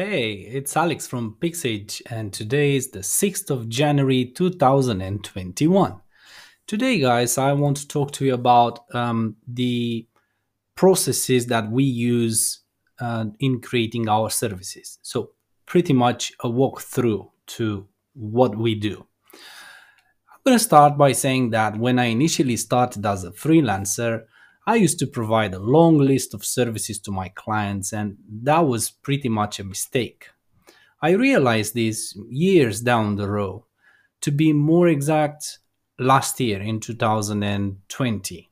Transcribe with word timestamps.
Hey, 0.00 0.34
it's 0.34 0.76
Alex 0.76 1.08
from 1.08 1.36
Pixage, 1.40 2.02
and 2.08 2.32
today 2.32 2.76
is 2.76 2.92
the 2.92 3.00
6th 3.00 3.50
of 3.50 3.68
January 3.68 4.26
2021. 4.26 6.00
Today, 6.68 7.00
guys, 7.00 7.36
I 7.36 7.52
want 7.54 7.78
to 7.78 7.88
talk 7.88 8.12
to 8.12 8.24
you 8.24 8.34
about 8.34 8.84
um, 8.94 9.34
the 9.48 10.06
processes 10.76 11.46
that 11.46 11.68
we 11.72 11.82
use 11.82 12.60
uh, 13.00 13.24
in 13.40 13.60
creating 13.60 14.08
our 14.08 14.30
services. 14.30 15.00
So, 15.02 15.32
pretty 15.66 15.94
much 15.94 16.32
a 16.44 16.48
walkthrough 16.48 17.28
to 17.58 17.88
what 18.14 18.56
we 18.56 18.76
do. 18.76 19.04
I'm 19.34 20.40
going 20.44 20.58
to 20.58 20.64
start 20.64 20.96
by 20.96 21.10
saying 21.10 21.50
that 21.50 21.76
when 21.76 21.98
I 21.98 22.04
initially 22.04 22.56
started 22.56 23.04
as 23.04 23.24
a 23.24 23.32
freelancer, 23.32 24.26
I 24.68 24.74
used 24.74 24.98
to 24.98 25.06
provide 25.06 25.54
a 25.54 25.58
long 25.58 25.96
list 25.96 26.34
of 26.34 26.44
services 26.44 26.98
to 26.98 27.10
my 27.10 27.30
clients, 27.30 27.94
and 27.94 28.18
that 28.42 28.66
was 28.66 28.90
pretty 28.90 29.30
much 29.30 29.58
a 29.58 29.64
mistake. 29.64 30.28
I 31.00 31.12
realized 31.12 31.72
this 31.72 32.14
years 32.28 32.82
down 32.82 33.16
the 33.16 33.30
road. 33.30 33.62
To 34.20 34.30
be 34.30 34.52
more 34.52 34.86
exact, 34.88 35.60
last 35.98 36.38
year 36.38 36.60
in 36.60 36.80
2020. 36.80 38.50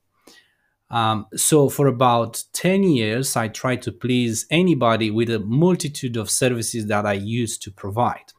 Um, 0.88 1.26
so, 1.34 1.68
for 1.68 1.86
about 1.86 2.44
10 2.54 2.84
years, 2.84 3.36
I 3.36 3.48
tried 3.48 3.82
to 3.82 3.92
please 3.92 4.46
anybody 4.48 5.10
with 5.10 5.28
a 5.28 5.40
multitude 5.40 6.16
of 6.16 6.30
services 6.30 6.86
that 6.86 7.04
I 7.04 7.12
used 7.12 7.62
to 7.64 7.70
provide. 7.70 8.32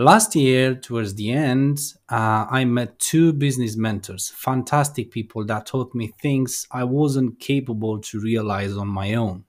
Last 0.00 0.36
year, 0.36 0.76
towards 0.76 1.16
the 1.16 1.32
end, 1.32 1.80
uh, 2.08 2.46
I 2.48 2.64
met 2.64 3.00
two 3.00 3.32
business 3.32 3.76
mentors, 3.76 4.28
fantastic 4.28 5.10
people 5.10 5.44
that 5.46 5.66
taught 5.66 5.92
me 5.92 6.14
things 6.22 6.68
I 6.70 6.84
wasn't 6.84 7.40
capable 7.40 7.98
to 8.02 8.20
realize 8.20 8.76
on 8.76 8.86
my 8.86 9.14
own. 9.14 9.42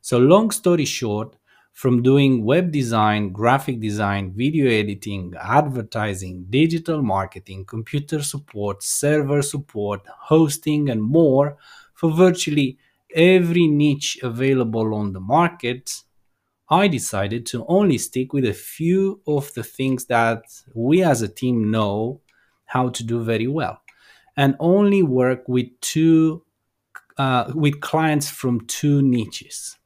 So, 0.00 0.18
long 0.18 0.50
story 0.50 0.84
short, 0.84 1.36
from 1.74 2.02
doing 2.02 2.44
web 2.44 2.72
design, 2.72 3.30
graphic 3.30 3.78
design, 3.78 4.32
video 4.34 4.68
editing, 4.68 5.34
advertising, 5.40 6.46
digital 6.50 7.00
marketing, 7.00 7.64
computer 7.64 8.20
support, 8.20 8.82
server 8.82 9.42
support, 9.42 10.00
hosting, 10.22 10.90
and 10.90 11.00
more 11.00 11.56
for 11.94 12.10
virtually 12.10 12.78
every 13.14 13.68
niche 13.68 14.18
available 14.24 14.92
on 14.92 15.12
the 15.12 15.20
market, 15.20 16.02
I 16.70 16.86
decided 16.88 17.46
to 17.46 17.64
only 17.66 17.96
stick 17.96 18.32
with 18.32 18.44
a 18.44 18.52
few 18.52 19.22
of 19.26 19.52
the 19.54 19.62
things 19.62 20.04
that 20.06 20.42
we 20.74 21.02
as 21.02 21.22
a 21.22 21.28
team 21.28 21.70
know 21.70 22.20
how 22.66 22.90
to 22.90 23.02
do 23.02 23.24
very 23.24 23.46
well 23.46 23.80
and 24.36 24.54
only 24.60 25.02
work 25.02 25.48
with 25.48 25.68
two 25.80 26.44
uh, 27.16 27.50
with 27.54 27.80
clients 27.80 28.30
from 28.30 28.60
two 28.66 29.02
niches 29.02 29.76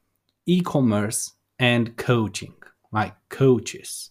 e-commerce 0.44 1.32
and 1.58 1.96
coaching 1.96 2.54
like 2.90 3.14
coaches. 3.28 4.10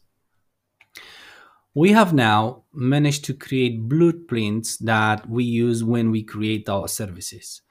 We 1.73 1.91
have 1.91 2.13
now 2.13 2.63
managed 2.73 3.25
to 3.25 3.33
create 3.33 3.87
blueprints 3.87 4.77
that 4.77 5.29
we 5.29 5.43
use 5.43 5.83
when 5.83 6.09
we 6.09 6.23
create 6.23 6.67
our 6.67 6.87
services 6.87 7.61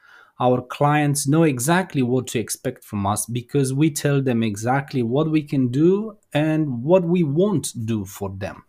our 0.41 0.63
clients 0.63 1.29
know 1.29 1.43
exactly 1.43 2.03
what 2.03 2.27
to 2.29 2.39
expect 2.39 2.83
from 2.83 3.07
us 3.07 3.27
because 3.27 3.75
we 3.75 3.91
tell 3.91 4.23
them 4.23 4.43
exactly 4.43 5.03
what 5.03 5.31
we 5.31 5.43
can 5.43 5.69
do 5.69 6.17
and 6.33 6.83
what 6.83 7.05
we 7.05 7.23
won't 7.23 7.73
do 7.85 8.05
for 8.07 8.31
them. 8.39 8.65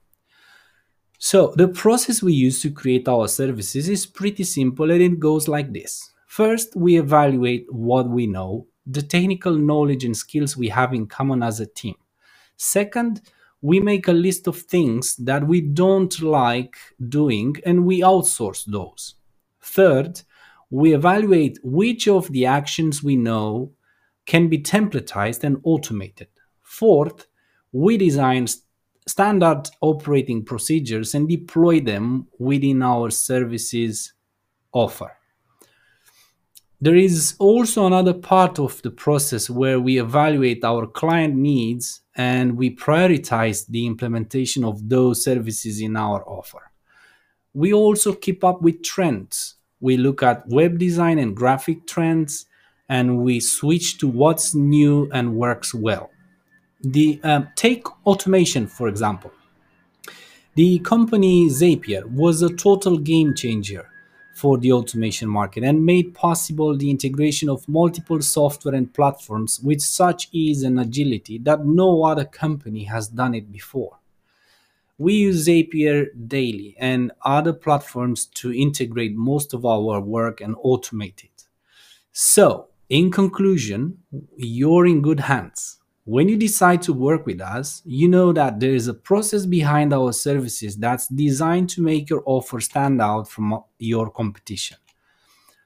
So, 1.17 1.53
the 1.55 1.67
process 1.67 2.21
we 2.21 2.33
use 2.33 2.61
to 2.63 2.71
create 2.71 3.07
our 3.07 3.27
services 3.27 3.87
is 3.87 4.05
pretty 4.05 4.43
simple 4.43 4.91
and 4.91 5.01
it 5.01 5.19
goes 5.19 5.47
like 5.47 5.71
this. 5.71 6.11
First, 6.27 6.75
we 6.75 6.99
evaluate 6.99 7.67
what 7.69 8.09
we 8.09 8.25
know, 8.25 8.67
the 8.85 9.01
technical 9.01 9.53
knowledge 9.53 10.03
and 10.03 10.17
skills 10.17 10.57
we 10.57 10.69
have 10.69 10.93
in 10.93 11.05
common 11.05 11.43
as 11.43 11.59
a 11.59 11.67
team. 11.67 11.95
Second, 12.57 13.21
we 13.61 13.79
make 13.79 14.07
a 14.07 14.13
list 14.13 14.47
of 14.47 14.57
things 14.57 15.15
that 15.17 15.45
we 15.45 15.61
don't 15.61 16.21
like 16.21 16.75
doing 17.07 17.55
and 17.65 17.85
we 17.85 18.01
outsource 18.01 18.65
those. 18.65 19.15
Third, 19.61 20.21
we 20.71 20.95
evaluate 20.95 21.59
which 21.63 22.07
of 22.07 22.31
the 22.31 22.45
actions 22.45 23.03
we 23.03 23.17
know 23.17 23.71
can 24.25 24.47
be 24.47 24.57
templatized 24.57 25.43
and 25.43 25.57
automated. 25.63 26.29
Fourth, 26.61 27.27
we 27.73 27.97
design 27.97 28.47
standard 29.05 29.63
operating 29.81 30.43
procedures 30.43 31.13
and 31.13 31.27
deploy 31.27 31.81
them 31.81 32.27
within 32.39 32.81
our 32.81 33.09
services 33.09 34.13
offer. 34.71 35.11
There 36.79 36.95
is 36.95 37.35
also 37.37 37.85
another 37.85 38.13
part 38.13 38.57
of 38.57 38.81
the 38.81 38.91
process 38.91 39.49
where 39.49 39.79
we 39.79 39.99
evaluate 39.99 40.63
our 40.63 40.87
client 40.87 41.35
needs 41.35 42.01
and 42.15 42.57
we 42.57 42.75
prioritize 42.75 43.67
the 43.67 43.85
implementation 43.85 44.63
of 44.63 44.87
those 44.87 45.23
services 45.23 45.81
in 45.81 45.97
our 45.97 46.27
offer. 46.27 46.71
We 47.53 47.73
also 47.73 48.13
keep 48.13 48.43
up 48.43 48.61
with 48.61 48.83
trends 48.83 49.55
we 49.81 49.97
look 49.97 50.23
at 50.23 50.47
web 50.47 50.77
design 50.77 51.19
and 51.19 51.35
graphic 51.35 51.85
trends 51.87 52.45
and 52.87 53.19
we 53.23 53.39
switch 53.39 53.97
to 53.97 54.07
what's 54.07 54.53
new 54.55 55.09
and 55.11 55.35
works 55.35 55.73
well. 55.73 56.11
The 56.81 57.19
um, 57.23 57.49
take 57.55 57.85
automation 58.05 58.67
for 58.67 58.87
example. 58.87 59.31
The 60.55 60.79
company 60.79 61.47
zapier 61.47 62.05
was 62.05 62.41
a 62.41 62.53
total 62.53 62.97
game 62.97 63.33
changer 63.35 63.87
for 64.35 64.57
the 64.57 64.71
automation 64.71 65.29
market 65.29 65.63
and 65.63 65.85
made 65.85 66.13
possible 66.13 66.75
the 66.75 66.89
integration 66.89 67.49
of 67.49 67.67
multiple 67.67 68.21
software 68.21 68.75
and 68.75 68.93
platforms 68.93 69.59
with 69.61 69.81
such 69.81 70.29
ease 70.31 70.63
and 70.63 70.79
agility 70.79 71.37
that 71.39 71.65
no 71.65 72.03
other 72.03 72.25
company 72.25 72.85
has 72.85 73.07
done 73.07 73.33
it 73.33 73.51
before 73.51 74.00
we 75.01 75.15
use 75.15 75.47
Zapier 75.47 76.05
daily 76.27 76.75
and 76.79 77.11
other 77.25 77.53
platforms 77.53 78.27
to 78.27 78.53
integrate 78.53 79.15
most 79.15 79.51
of 79.51 79.65
our 79.65 79.99
work 79.99 80.41
and 80.41 80.55
automate 80.57 81.23
it. 81.23 81.45
So, 82.11 82.67
in 82.87 83.09
conclusion, 83.09 83.97
you're 84.37 84.85
in 84.85 85.01
good 85.01 85.21
hands. 85.21 85.79
When 86.03 86.29
you 86.29 86.37
decide 86.37 86.83
to 86.83 86.93
work 86.93 87.25
with 87.25 87.41
us, 87.41 87.81
you 87.83 88.07
know 88.07 88.31
that 88.33 88.59
there 88.59 88.75
is 88.75 88.87
a 88.87 88.93
process 88.93 89.47
behind 89.47 89.91
our 89.91 90.13
services 90.13 90.77
that's 90.77 91.07
designed 91.07 91.69
to 91.71 91.81
make 91.81 92.07
your 92.07 92.21
offer 92.27 92.59
stand 92.59 93.01
out 93.01 93.27
from 93.27 93.63
your 93.79 94.11
competition. 94.11 94.77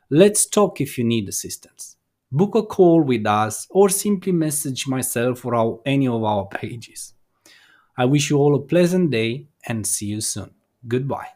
Let's 0.09 0.45
talk 0.45 0.79
if 0.79 0.97
you 0.97 1.03
need 1.03 1.27
assistance. 1.27 1.97
Book 2.31 2.55
a 2.55 2.63
call 2.63 3.01
with 3.01 3.25
us 3.25 3.67
or 3.69 3.89
simply 3.89 4.31
message 4.31 4.87
myself 4.87 5.45
or 5.45 5.55
our, 5.55 5.81
any 5.85 6.07
of 6.07 6.23
our 6.23 6.47
pages. 6.47 7.15
I 7.97 8.05
wish 8.05 8.29
you 8.29 8.37
all 8.37 8.55
a 8.55 8.61
pleasant 8.61 9.11
day 9.11 9.47
and 9.67 9.87
see 9.87 10.07
you 10.07 10.21
soon. 10.21 10.51
Goodbye. 10.87 11.34